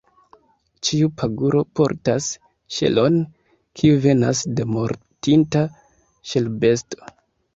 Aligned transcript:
Ĉiu 0.87 1.09
paguro 1.21 1.59
portas 1.79 2.29
ŝelon, 2.77 3.19
kiu 3.81 3.99
venas 4.05 4.41
de 4.61 4.67
mortinta 4.77 5.61
ŝelbesto. 6.31 7.13